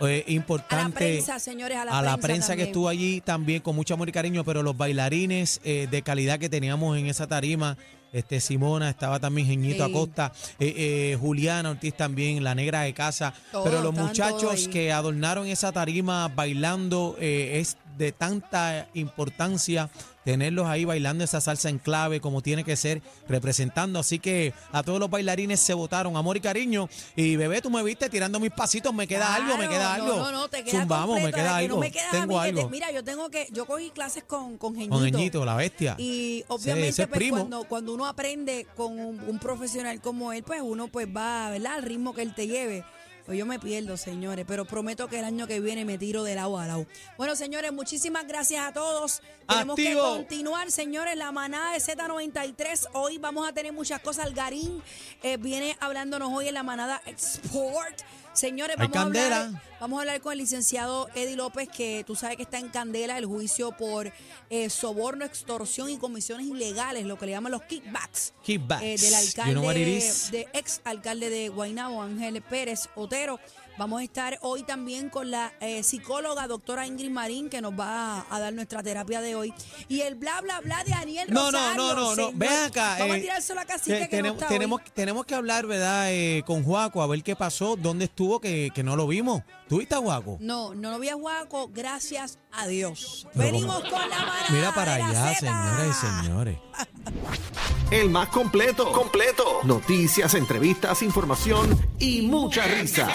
Eh, 0.08 0.26
A 0.28 0.32
importante. 0.32 1.00
la 1.00 1.10
prensa, 1.12 1.40
señores, 1.40 1.78
a 1.78 1.86
la 1.86 1.98
a 1.98 2.02
la 2.02 2.18
prensa 2.18 2.28
prensa 2.28 2.56
que 2.56 2.64
estuvo 2.64 2.90
allí 2.90 3.22
también 3.22 3.62
con 3.62 3.76
mucho 3.76 3.94
amor 3.94 4.10
y 4.10 4.12
cariño, 4.12 4.44
pero 4.44 4.64
los 4.64 4.76
bailarines 4.78 5.62
eh, 5.64 5.88
de 5.90 6.02
calidad 6.02 6.40
que 6.40 6.50
teníamos 6.50 6.98
en 6.98 7.08
esa 7.08 7.28
tarima, 7.28 7.78
este 8.14 8.42
Simona, 8.42 8.90
estaba 8.90 9.20
también 9.20 9.48
Geñito 9.48 9.86
Sí. 9.86 9.92
Acosta, 9.92 10.34
eh, 10.60 10.74
eh, 11.14 11.18
Juliana 11.20 11.70
Ortiz 11.72 11.94
también, 11.94 12.44
la 12.44 12.54
negra 12.56 12.82
de 12.82 12.94
casa, 12.94 13.34
pero 13.64 13.82
los 13.82 13.94
muchachos 13.94 14.68
que 14.68 14.92
adornaron 14.92 15.48
esa 15.48 15.72
tarima 15.72 16.28
bailando 16.28 17.16
eh, 17.20 17.60
es 17.62 17.78
de 17.98 18.12
tanta 18.12 18.88
importancia 18.94 19.90
tenerlos 20.24 20.68
ahí 20.68 20.86
bailando 20.86 21.24
esa 21.24 21.42
salsa 21.42 21.70
en 21.70 21.80
clave 21.80 22.20
como 22.22 22.42
tiene 22.42 22.64
que 22.64 22.76
ser, 22.76 23.02
representando. 23.28 24.00
Así 24.00 24.20
que 24.20 24.54
a 24.72 24.84
todos 24.84 25.00
los 25.00 25.10
bailarines 25.10 25.60
se 25.60 25.74
votaron 25.74 26.16
amor 26.16 26.38
y 26.38 26.42
cariño. 26.42 26.90
Y 27.16 27.36
bebé, 27.36 27.62
tú 27.62 27.70
me 27.70 27.84
viste 27.84 28.10
tirando 28.10 28.40
mis 28.40 28.52
pasitos, 28.52 28.94
me 28.94 29.08
queda 29.08 29.34
algo, 29.36 29.58
me 29.58 29.68
queda 29.68 29.98
no, 29.98 30.04
algo. 30.04 30.16
No, 30.18 30.32
no, 30.32 30.48
te 30.48 30.64
queda 30.64 30.80
Zumbamos, 30.82 31.16
me 31.16 31.22
completo, 31.24 31.38
queda 31.38 31.50
no 31.50 31.56
algo. 31.56 31.80
me 31.80 31.92
queda 31.92 32.08
a 32.08 32.12
Tengo 32.12 32.42
te- 32.42 32.50
algo. 32.50 32.70
mira, 32.70 32.92
yo 32.92 33.04
tengo 33.04 33.30
que, 33.30 33.48
yo 33.52 33.66
cogí 33.66 33.90
clases 33.90 34.24
con, 34.24 34.58
con 34.58 34.76
Geñito. 34.76 34.96
Con 34.96 35.04
Geñito, 35.04 35.46
la 35.46 35.56
bestia. 35.56 35.96
Y 35.98 36.40
ese 36.42 36.46
obviamente 36.50 37.02
es 37.02 37.08
pues, 37.08 37.18
primo. 37.18 37.38
cuando, 37.38 37.64
cuando 37.64 37.94
uno 37.94 38.06
aprende 38.06 38.68
con 38.76 39.00
un, 39.00 39.20
un 39.22 39.40
profesional 39.40 40.02
como 40.02 40.34
él, 40.34 40.44
pues 40.44 40.62
uno 40.64 40.88
pues 40.88 41.08
va, 41.08 41.50
¿verdad? 41.50 41.74
Al 41.76 41.84
ritmo 41.84 42.14
que 42.14 42.22
él 42.22 42.36
te 42.36 42.48
lleve. 42.48 42.84
Pues 43.26 43.38
yo 43.38 43.46
me 43.46 43.60
pierdo, 43.60 43.98
señores, 43.98 44.46
pero 44.48 44.66
prometo 44.66 45.08
que 45.08 45.20
el 45.20 45.26
año 45.26 45.48
que 45.48 45.60
viene 45.60 45.86
me 45.86 45.98
tiro 45.98 46.24
del 46.24 46.40
agua 46.40 46.64
al 46.64 46.68
lado. 46.70 46.86
Bueno, 47.18 47.36
señores, 47.36 47.72
muchísimas 47.72 48.28
gracias 48.28 48.66
a 48.66 48.74
todos. 48.74 49.22
Tenemos 49.48 49.76
que 49.76 49.88
Activo. 49.90 50.16
continuar, 50.16 50.72
señores. 50.72 51.16
La 51.16 51.32
manada 51.32 51.74
de 51.74 51.80
Z93. 51.80 52.88
Hoy 52.94 53.18
vamos 53.18 53.48
a 53.48 53.54
tener 53.54 53.74
muchas 53.74 54.02
cosas. 54.02 54.34
Garín 54.34 54.82
eh, 55.24 55.38
viene 55.38 55.78
hablándonos 55.80 56.32
hoy 56.34 56.48
en 56.48 56.56
la 56.56 56.64
manada 56.64 57.02
Export. 57.06 58.02
Señores, 58.34 58.78
vamos 58.78 58.96
a, 58.96 59.02
hablar, 59.02 59.52
vamos 59.80 59.98
a 59.98 60.02
hablar 60.02 60.22
con 60.22 60.32
el 60.32 60.40
licenciado 60.40 61.10
Eddie 61.16 61.36
López, 61.36 61.68
que 61.68 62.04
tú 62.08 62.16
sabes 62.16 62.38
que 62.38 62.44
está 62.44 62.60
en 62.60 62.70
candela 62.70 63.18
el 63.18 63.26
juicio 63.26 63.72
por 63.74 64.12
eh, 64.50 64.70
soborno, 64.70 65.26
extorsión 65.26 65.90
y 65.90 65.98
comisiones 65.98 66.48
ilegales, 66.48 67.06
lo 67.06 67.18
que 67.18 67.26
le 67.26 67.34
llaman 67.34 67.52
los 67.52 67.64
kickbacks. 67.64 68.34
Kickbacks. 68.44 68.84
eh, 68.84 68.96
del 68.98 69.48
You 69.48 69.54
know 69.54 69.66
what 69.66 69.76
it 69.76 69.88
alcalde, 69.88 70.32
de 70.32 70.48
ex 70.54 70.82
alcalde 70.86 71.30
de 71.30 71.50
Guaynabo, 71.50 72.02
Ángel 72.02 72.42
Pérez 72.42 72.88
Otero. 72.96 73.40
Vamos 73.78 74.02
a 74.02 74.04
estar 74.04 74.38
hoy 74.42 74.62
también 74.64 75.10
con 75.10 75.32
la 75.32 75.54
eh, 75.60 75.82
psicóloga 75.82 76.46
doctora 76.48 76.86
Ingrid 76.86 77.10
Marín, 77.10 77.50
que 77.50 77.62
nos 77.62 77.72
va 77.74 78.20
a, 78.20 78.26
a 78.30 78.40
dar 78.40 78.54
nuestra 78.54 78.84
terapia 78.84 79.22
de 79.22 79.34
hoy. 79.36 79.54
Y 79.88 80.02
el 80.02 80.16
bla, 80.16 80.40
bla, 80.42 80.60
bla 80.60 80.84
de 80.84 80.92
Daniel 80.92 81.28
No, 81.32 81.52
no, 81.52 81.58
Rosario. 81.58 81.82
no, 81.82 81.96
no, 81.96 82.16
no. 82.16 82.32
Ven 82.36 82.52
acá. 82.52 82.98
Vamos 83.00 83.16
eh, 83.16 83.20
a 83.20 83.22
tirárselo 83.22 83.60
a 83.62 83.66
Cacique, 83.66 84.00
te- 84.02 84.10
que 84.10 84.18
no 84.18 84.22
tenemos, 84.22 84.36
está 84.36 84.46
hoy. 84.48 84.54
tenemos, 84.54 84.82
tenemos 84.94 85.26
que 85.26 85.36
hablar, 85.36 85.66
¿verdad? 85.66 86.12
Eh, 86.12 86.44
con 86.46 86.64
Juaco, 86.64 87.02
a 87.02 87.08
ver 87.08 87.24
qué 87.24 87.36
pasó, 87.36 87.76
dónde 87.76 88.06
estuvo, 88.06 88.40
que, 88.40 88.70
que 88.76 88.84
no 88.84 88.96
lo 88.96 89.08
vimos. 89.08 89.42
¿Tú 89.68 89.78
viste 89.78 89.96
a 89.96 90.00
Juaco? 90.00 90.38
No, 90.42 90.76
no 90.76 90.92
lo 90.92 91.00
vi 91.00 91.10
a 91.10 91.16
Juaco, 91.16 91.70
gracias 91.74 92.38
a 92.54 92.68
Dios. 92.68 93.28
Pero 93.34 93.46
Venimos 93.46 93.76
como- 93.78 93.90
con 93.90 94.10
la 94.10 94.18
manada 94.18 94.46
Mira 94.50 94.74
para 94.74 94.94
de 94.94 95.00
la 95.00 95.08
allá, 95.10 95.36
Zeta. 95.36 95.40
señoras 95.40 95.88
y 95.88 96.22
señores. 96.24 96.58
El 97.92 98.10
más 98.10 98.30
completo. 98.30 98.92
Completo. 98.92 99.60
Noticias, 99.64 100.34
entrevistas, 100.34 101.02
información 101.02 101.78
y 102.00 102.22
mucha 102.22 102.64
risa. 102.66 103.10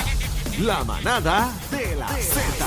La 0.60 0.84
manada 0.84 1.50
de 1.70 1.96
la 1.96 2.08
Z. 2.08 2.66